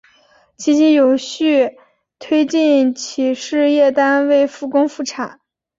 [0.57, 1.77] 积极有序
[2.17, 5.39] 推进企事业单位复工复产